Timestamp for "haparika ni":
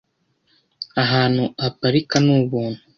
1.61-2.31